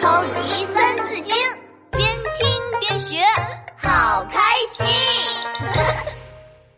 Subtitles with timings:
[0.00, 1.34] 超级三字经，
[1.90, 2.48] 边听
[2.78, 3.16] 边学，
[3.76, 4.40] 好开
[4.70, 4.86] 心。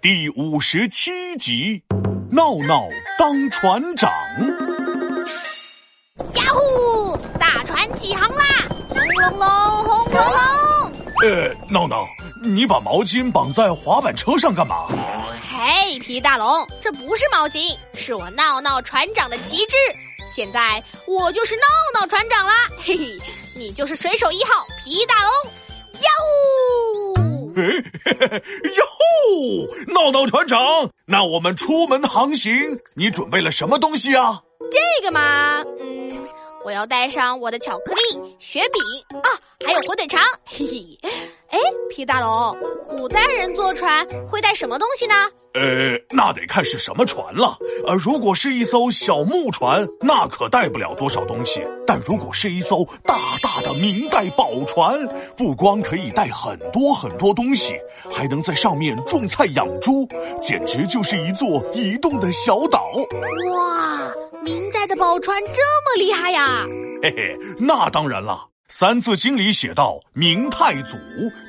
[0.01, 1.83] 第五十七集，
[2.31, 2.87] 闹闹
[3.19, 4.11] 当船长。
[6.35, 7.15] 呀呼！
[7.39, 8.45] 大船起航啦！
[8.89, 9.49] 轰隆隆，
[9.85, 10.93] 轰隆隆。
[11.23, 12.07] 呃，闹闹，
[12.43, 14.87] 你把毛巾绑在滑板车上干嘛？
[15.47, 19.77] 嘿，皮大龙，这不是毛巾，是我闹闹船长的旗帜。
[20.35, 23.19] 现在我就是闹闹船长啦，嘿嘿，
[23.57, 25.31] 你就是水手一号皮大龙。
[26.01, 27.53] 呀呼！
[27.57, 27.63] 哎，
[28.77, 29.93] 哟吼！
[29.93, 34.41] 闹闹船长，那我们出门航行，你准备了什么东西啊？
[34.71, 36.00] 这个嘛，嗯，
[36.63, 39.29] 我要带上我的巧克力、雪饼啊，
[39.67, 40.21] 还有火腿肠。
[40.45, 40.99] 嘿嘿，
[41.49, 45.15] 哎，皮大龙，古代人坐船会带什么东西呢？
[45.55, 47.57] 呃，那得看是什么船了。
[47.87, 55.01] 呃，如果是一艘小木船，那可带不了多少东西；但如果是一艘大大的明代宝船，
[55.37, 57.75] 不光可以带很多很多东西，
[58.11, 60.07] 还能在上面种菜养猪，
[60.41, 62.85] 简直就是一座移动的小岛。
[63.51, 66.67] 哇，明代的宝船这么厉害呀！
[67.03, 68.33] 嘿嘿，那当然了，
[68.69, 70.97] 《三字经》里写道：“明太祖，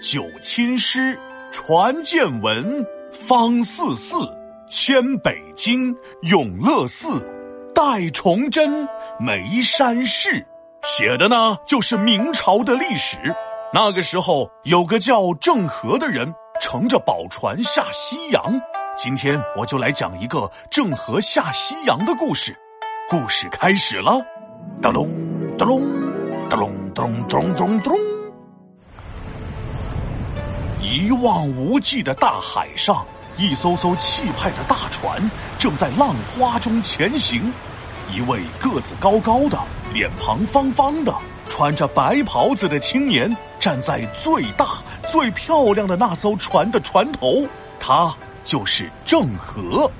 [0.02, 1.17] 九亲师，
[1.52, 2.86] 传见闻。”
[3.28, 4.16] 方四寺、
[4.69, 7.22] 迁北京、永乐寺、
[7.75, 8.88] 戴崇祯、
[9.19, 10.45] 眉山市，
[10.84, 13.17] 写的呢就是明朝的历史。
[13.73, 18.59] 那个时候有个叫郑和的人乘着宝船下西洋。
[18.95, 22.58] 今天我就来讲一个郑和下西洋的故事。
[23.12, 24.26] 故事开始了，
[24.81, 25.09] 哒隆
[25.58, 25.84] 哒隆
[26.50, 27.94] 哒隆哒隆哒隆哒隆咚。
[30.81, 37.52] 一望无际的大海上，一艘艘气派的大船正在浪花中前行。
[38.16, 39.59] 一位个子高高的、
[39.94, 41.14] 脸庞方方的、
[41.50, 44.66] 穿着白袍子的青年站在最大、
[45.12, 47.46] 最漂亮的那艘船的船头，
[47.78, 48.16] 他
[48.46, 49.91] 就是郑和。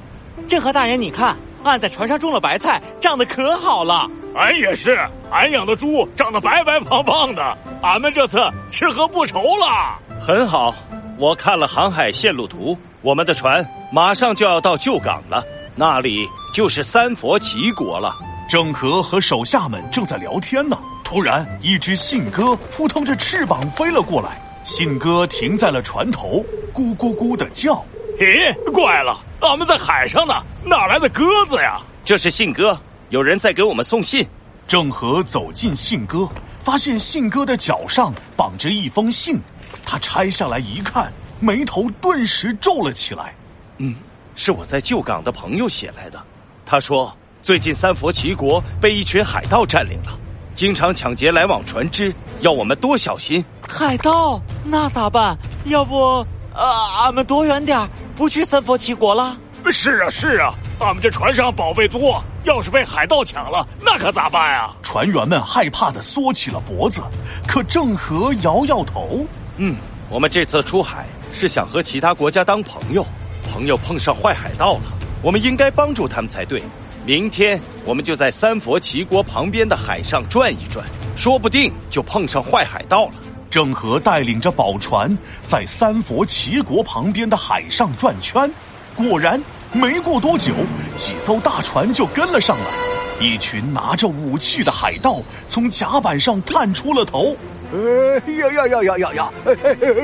[0.48, 4.10] 郑和大人，你看，俺在船上种了白菜，长得可好了。
[4.36, 4.98] 俺也是，
[5.30, 8.42] 俺养的猪长得白白胖胖的，俺们这次
[8.72, 10.00] 吃喝不愁了。
[10.20, 10.74] 很好，
[11.18, 15.44] 我看了航海线路图，我们的船马上就要到旧港了，
[15.76, 18.16] 那里就是三佛齐国了。
[18.50, 26.44] 郑和和手下们正在聊天呢，突然，一只信鸽扑腾着翅膀飞了过来，信鸽停在了船头，
[26.74, 27.82] 咕咕咕的叫。
[28.22, 31.82] 咦，怪了，俺们在海上呢，哪来的鸽子呀？
[32.06, 34.24] 这是信鸽，有人在给我们送信。
[34.68, 36.30] 郑和走进信鸽，
[36.64, 39.40] 发现信鸽的脚上绑着一封信。
[39.84, 43.34] 他拆下来一看，眉头顿时皱了起来。
[43.80, 43.96] 嗯，
[44.36, 46.22] 是我在旧港的朋友写来的。
[46.64, 47.12] 他说，
[47.42, 50.16] 最近三佛齐国被一群海盗占领了，
[50.54, 53.44] 经常抢劫来往船只，要我们多小心。
[53.68, 54.40] 海盗？
[54.64, 55.36] 那咋办？
[55.66, 56.24] 要不，
[56.54, 56.64] 呃，
[57.04, 57.78] 俺们躲远点
[58.16, 59.38] 不去三佛齐国了。
[59.70, 64.74] 是啊，是啊，俺们这船上宝贝多，要是被海盗抢了，那可咋办啊？
[64.82, 67.02] 船员们害怕的缩起了脖子，
[67.48, 69.26] 可郑和摇摇头。
[69.58, 69.76] 嗯，
[70.10, 73.06] 我们这次出海是想和其他国家当朋友，
[73.52, 74.82] 朋友碰上坏海盗了，
[75.22, 76.64] 我们应该帮助他们才对。
[77.06, 80.84] 明天我们就在三佛齐国旁边的海上转一转，
[81.16, 83.14] 说不定就碰上坏海盗了。
[83.52, 88.50] 郑和带领着宝船在三佛齐国旁边的海上转圈，
[88.96, 89.40] 果然
[89.74, 90.54] 没过多久，
[90.96, 92.66] 几艘大船就跟了上来。
[93.20, 95.20] 一群拿着武器的海盗
[95.50, 97.36] 从甲板上探出了头。
[97.74, 99.32] 哎呀呀呀呀呀呀！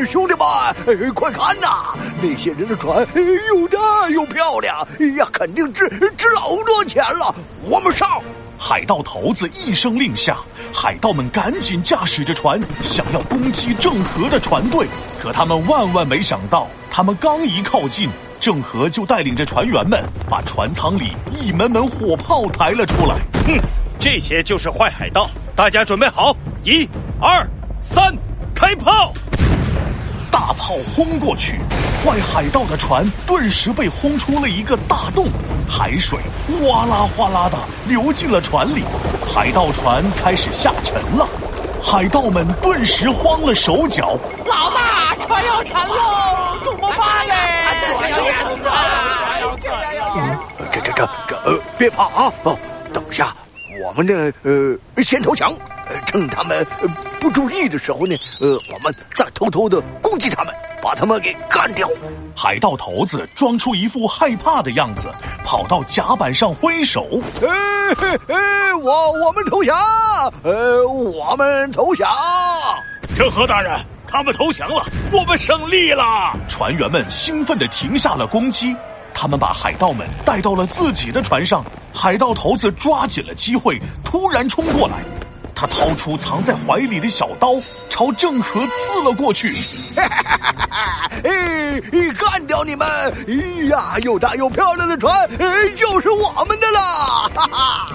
[0.10, 1.98] 兄弟们，快看呐！
[2.22, 3.08] 那些人的船
[3.48, 4.86] 又大又漂亮，
[5.18, 7.34] 呀，肯定值值老多钱了。
[7.64, 8.22] 我们上！
[8.70, 10.40] 海盗头子一声令下，
[10.74, 14.86] 海盗们赶紧驾驶着船，想要攻击郑和的船队。
[15.18, 18.10] 可他们万万没想到，他们刚一靠近，
[18.42, 23.16] 郑和就带领着船员们把船舱里一门门火炮抬了出来。
[23.48, 23.58] 哼，
[23.98, 25.30] 这些就是坏海盗！
[25.56, 26.86] 大家准备好，一、
[27.22, 27.50] 二。
[27.82, 28.14] 三，
[28.54, 29.14] 开炮！
[30.30, 31.58] 大炮轰过去，
[32.04, 35.30] 坏海盗的船顿时被轰出了一个大洞，
[35.68, 38.84] 海水哗啦哗啦的流进了船里，
[39.34, 41.28] 海盗船开始下沉了。
[41.84, 47.34] 海盗们顿时慌了手脚，老大，船要沉喽，怎么办呢？
[47.98, 48.72] 船要沉了！
[49.18, 50.40] 船要沉了！
[50.74, 52.32] 这这这这，呃，别怕啊！
[52.44, 52.58] 哦，
[52.94, 53.36] 等下
[53.84, 55.54] 我们呢，呃，先投降。
[56.06, 56.68] 趁他们
[57.18, 61.86] 不注意的时候呢，呃，我们再偷偷的攻击他们，把把他们给干掉。
[62.34, 65.10] 海盗头子装出一副害怕的样子，
[65.44, 67.06] 跑到甲板上挥手
[67.44, 69.76] ：“哎哎，我我们投降！
[70.44, 72.08] 呃，我们投降！”
[73.18, 73.78] 郑和大人，
[74.08, 76.34] 他们投降了，我们胜利了！
[76.48, 78.74] 船员们兴奋地停下了攻击，
[79.14, 81.66] 他们把海盗们带到了自己的船上。
[81.94, 85.04] 海盗头子抓紧了机会，突然冲过来。
[85.60, 87.56] 他掏出藏在怀里的小刀，
[87.90, 89.52] 朝郑和刺了过去。
[89.98, 91.82] 哎，
[92.16, 92.88] 干掉你们！
[93.28, 93.34] 哎
[93.68, 95.12] 呀，又大又漂亮的船，
[95.76, 97.28] 就是我们的啦！
[97.34, 97.92] 哈哈！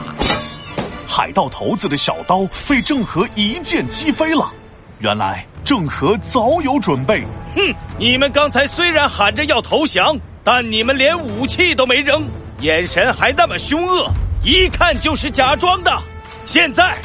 [1.07, 4.53] 海盗头子的小刀被郑和一剑击飞了。
[4.99, 7.25] 原来郑和早有准备。
[7.55, 7.63] 哼，
[7.97, 12.25] 你们刚才虽然喊着要投降，但你们连武器都没扔，
[12.59, 14.11] 眼神还那么凶恶，
[14.43, 15.97] 一看就是假装的。
[16.45, 16.99] 现在。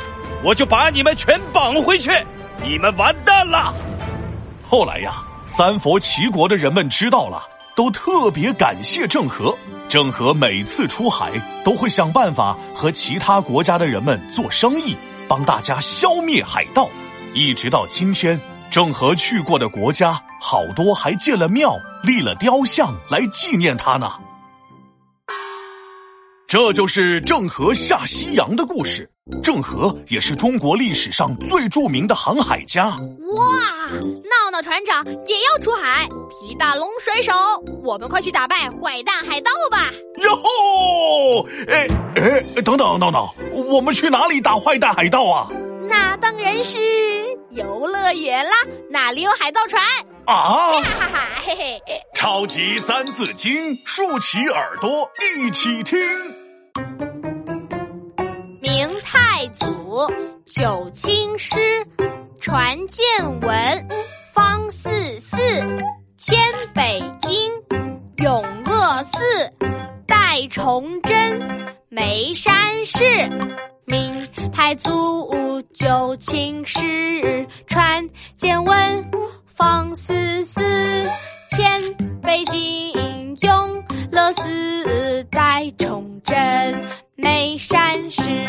[0.47, 2.09] 我就把你们全绑回去，
[2.63, 3.73] 你们完蛋了。
[4.63, 7.43] 后来呀，三佛齐国的人们知道了，
[7.75, 9.53] 都特别感谢郑和。
[9.89, 11.33] 郑和每次出海
[11.65, 14.95] 都会想办法和其他国家的人们做生意，
[15.27, 16.87] 帮大家消灭海盗。
[17.33, 18.39] 一直到今天，
[18.69, 24.13] 郑和去过的国家好多还建了庙、立了雕像来纪念他呢。
[26.47, 29.11] 这就是郑和下西洋的故事。
[29.43, 32.85] 郑和也是中国历史上最著名的航海家。
[32.85, 32.97] 哇，
[33.91, 37.31] 闹闹船长也要出海，皮大龙水手，
[37.83, 39.91] 我们快去打败坏蛋海盗吧！
[40.23, 41.47] 哟吼！
[41.67, 45.49] 哎哎，等等，闹闹，我们去哪里打坏蛋海盗啊？
[45.89, 46.77] 那当然是
[47.51, 48.51] 游乐园啦，
[48.89, 49.81] 那里有海盗船
[50.25, 50.71] 啊！
[50.81, 51.81] 哈哈，嘿嘿！
[52.13, 55.97] 超级三字经，竖起耳朵一起听。
[60.45, 61.57] 九卿诗，
[62.39, 63.05] 传见
[63.41, 63.87] 闻，
[64.33, 64.89] 方四
[65.19, 65.37] 四，
[66.17, 66.37] 迁
[66.73, 67.51] 北京，
[68.17, 69.17] 永乐寺，
[70.05, 71.41] 代崇祯，
[71.89, 73.03] 眉山市。
[73.85, 79.11] 明太祖九卿诗，传见闻，
[79.45, 80.61] 方四四，
[81.51, 81.81] 迁
[82.21, 86.35] 北京，永乐寺，代崇祯，
[87.15, 88.46] 眉山市。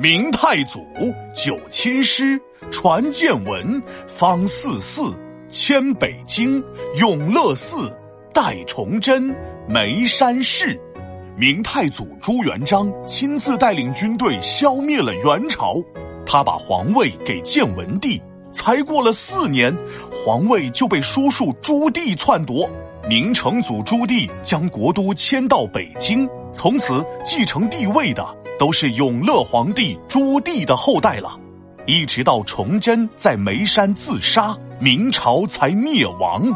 [0.00, 0.86] 明太祖
[1.34, 2.40] 九卿师，
[2.70, 5.12] 传建文，方四四，
[5.50, 6.62] 迁北京，
[7.00, 7.92] 永乐寺，
[8.32, 9.34] 代崇祯，
[9.66, 10.80] 眉山市。
[11.36, 15.82] 明太祖朱元璋亲自带领军队消灭了元朝，
[16.24, 18.22] 他把皇位给建文帝。
[18.52, 19.76] 才过了四年，
[20.12, 22.70] 皇位就被叔叔朱棣篡夺。
[23.08, 28.22] 明成祖朱棣将国都迁到北京，从此继承帝位的
[28.58, 31.40] 都是永乐皇帝朱棣的后代了。
[31.86, 36.54] 一直到崇祯在眉山自杀，明朝才灭亡。